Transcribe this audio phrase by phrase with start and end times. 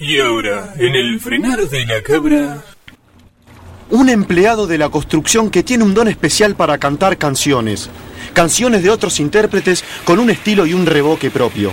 [0.00, 2.62] Y ahora, en el frenar de la cabra...
[3.90, 7.90] Un empleado de la construcción que tiene un don especial para cantar canciones.
[8.32, 11.72] Canciones de otros intérpretes con un estilo y un revoque propio.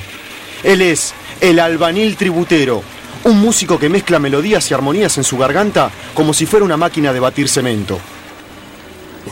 [0.64, 2.82] Él es el albanil tributero,
[3.26, 7.14] un músico que mezcla melodías y armonías en su garganta como si fuera una máquina
[7.14, 8.00] de batir cemento.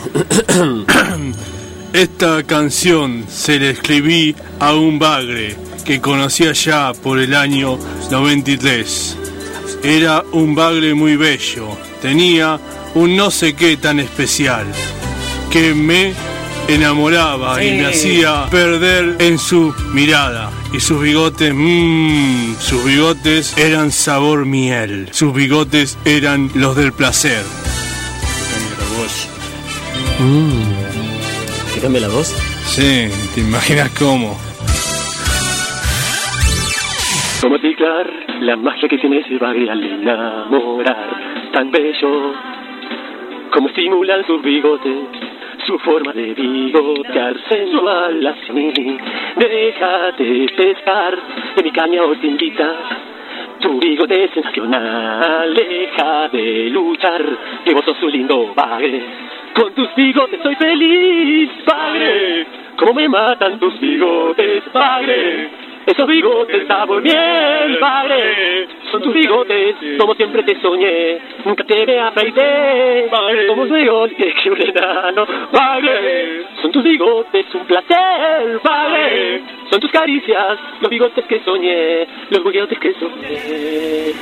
[1.92, 7.78] Esta canción se le escribí a un bagre que conocía ya por el año
[8.10, 9.16] 93.
[9.82, 11.68] Era un bagre muy bello,
[12.00, 12.58] tenía
[12.94, 14.66] un no sé qué tan especial,
[15.50, 16.14] que me
[16.68, 20.50] enamoraba y me hacía perder en su mirada.
[20.72, 25.08] Y sus bigotes, mmm, sus bigotes eran sabor miel.
[25.12, 27.44] Sus bigotes eran los del placer.
[31.74, 32.34] ¿Te cambia la voz?
[32.66, 34.38] Sí, te imaginas cómo.
[37.44, 42.32] Como teclar la magia que tiene ese bagre al enamorar, tan bello,
[43.50, 44.96] como estimulan sus bigotes,
[45.66, 48.96] su forma de bigotear sensual así.
[49.36, 51.18] Déjate pescar,
[51.58, 52.76] en mi caña os invita,
[53.60, 57.26] tu bigote sensacional, deja de luchar,
[57.62, 59.02] que vos sos lindo bagre.
[59.54, 62.46] Con tus bigotes soy feliz, bagre,
[62.78, 65.63] como me matan tus bigotes, bagre.
[65.86, 68.68] Esos bigotes sabor miel, padre.
[68.90, 71.18] Son tus bigotes, como siempre te soñé.
[71.44, 73.46] Nunca te me afeité, padre.
[73.48, 76.46] Como tus bigotes que un enano, padre.
[76.62, 79.42] Son tus bigotes un placer, padre.
[79.70, 82.06] Son tus caricias, los bigotes que soñé.
[82.30, 84.14] Los bigotes que soñé.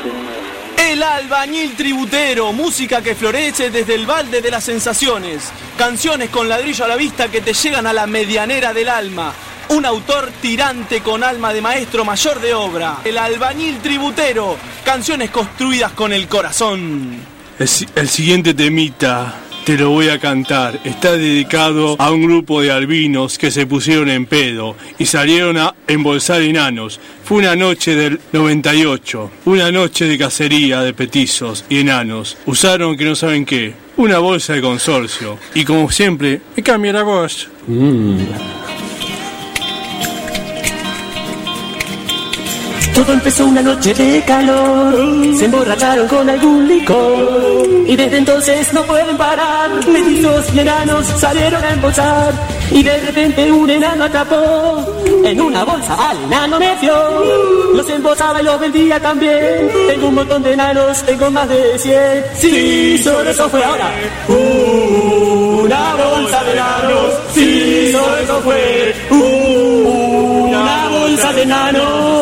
[0.91, 5.53] El albañil tributero, música que florece desde el balde de las sensaciones.
[5.79, 9.33] Canciones con ladrillo a la vista que te llegan a la medianera del alma.
[9.75, 12.99] Un autor tirante con alma de maestro mayor de obra.
[13.05, 14.57] El albañil tributero.
[14.85, 17.17] Canciones construidas con el corazón.
[17.59, 19.35] El, si- el siguiente temita
[19.65, 20.79] te lo voy a cantar.
[20.85, 25.75] Está dedicado a un grupo de albinos que se pusieron en pedo y salieron a
[25.87, 27.01] embolsar enanos.
[27.25, 32.37] Fue una noche del 98, una noche de cacería de petizos y enanos.
[32.45, 35.39] Usaron que no saben qué, una bolsa de consorcio.
[35.55, 37.49] Y como siempre, me cambia la voz.
[43.03, 44.95] Todo empezó una noche de calor,
[45.37, 49.71] se emborracharon con algún licor y desde entonces no pueden parar.
[49.89, 52.33] Metizos y enanos salieron a embolsar
[52.71, 54.87] y de repente un enano atrapó
[55.25, 56.95] en una bolsa al enano necio.
[57.75, 59.69] Los embolsaba y los vendía también.
[59.89, 62.25] Tengo un montón de enanos, tengo más de 100.
[62.37, 63.91] Sí, solo eso fue ahora.
[64.29, 68.95] Una bolsa de enanos, sí, solo eso fue.
[69.11, 72.22] Una bolsa de enanos.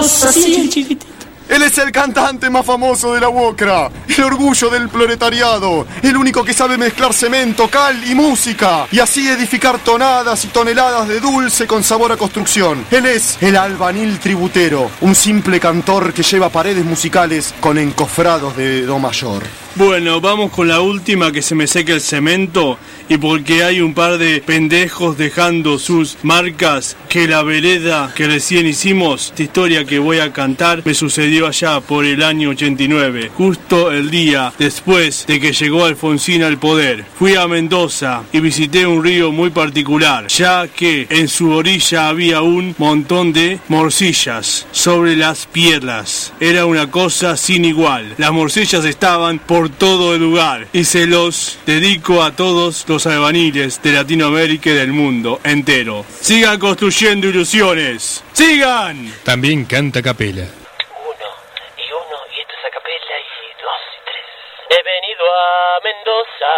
[0.00, 1.06] Así chiquitito.
[1.50, 6.44] Él es el cantante más famoso de la UOCRA, el orgullo del proletariado, el único
[6.44, 11.66] que sabe mezclar cemento, cal y música, y así edificar tonadas y toneladas de dulce
[11.66, 12.86] con sabor a construcción.
[12.92, 18.82] Él es el albanil tributero, un simple cantor que lleva paredes musicales con encofrados de
[18.82, 19.42] do mayor.
[19.76, 22.76] Bueno, vamos con la última que se me seque el cemento
[23.08, 28.66] y porque hay un par de pendejos dejando sus marcas que la vereda que recién
[28.66, 33.92] hicimos, esta historia que voy a cantar me sucedió allá por el año 89, justo
[33.92, 37.04] el día después de que llegó Alfonsín al poder.
[37.18, 42.42] Fui a Mendoza y visité un río muy particular, ya que en su orilla había
[42.42, 46.32] un montón de morcillas sobre las piedras.
[46.40, 48.14] Era una cosa sin igual.
[48.18, 53.82] Las morcillas estaban por todo el lugar y se los dedico a todos los albaniles
[53.82, 56.04] de Latinoamérica y del mundo entero.
[56.20, 58.24] Sigan construyendo ilusiones.
[58.32, 59.12] ¡Sigan!
[59.24, 60.42] También canta capela.
[60.42, 61.28] Uno
[61.76, 64.24] y uno, y esto es a capela, y dos y tres.
[64.70, 66.52] He venido a Mendoza,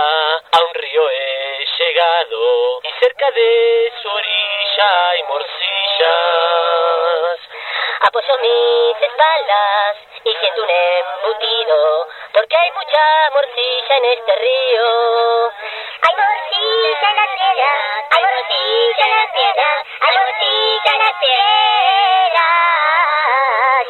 [0.53, 2.39] a un río he llegado,
[2.85, 6.23] y cerca de su orilla hay morcillas.
[8.03, 13.03] Apoyo mis espaldas y siento un embutido, porque hay mucha
[13.35, 14.89] morcilla en este río.
[16.03, 22.43] Hay morcilla en las piedras, hay morcilla en las piedras, hay morcilla en las piedras.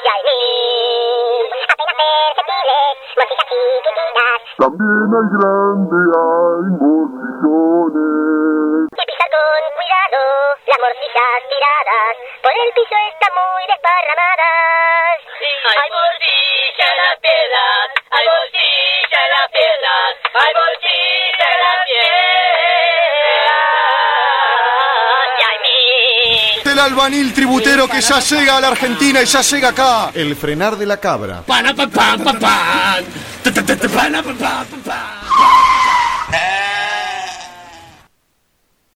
[0.03, 4.39] Y hay mil, apenas perceptibles, morcillas chiquititas.
[4.59, 8.22] También hay grande, hay morcillones.
[10.13, 15.17] Cuidado las morcillas tiradas por el piso están muy desparramadas.
[15.73, 22.53] Hay morcilla en las piedras, hay morcilla en las piedras, hay morcilla en las piedras.
[25.33, 26.73] Y hay mil.
[26.73, 30.11] El albanil tributero que ya llega a la Argentina y ya llega acá.
[30.15, 31.41] El frenar de la cabra.
[31.47, 33.05] Pana, pa, pa, pa, pan.
[33.95, 36.72] Pana, pa, pa, pa, pa.